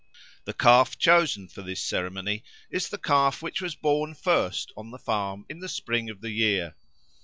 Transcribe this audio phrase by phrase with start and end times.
[0.45, 4.97] The calf chosen for this ceremony is the calf which was born first on the
[4.97, 6.73] farm in the spring of the year.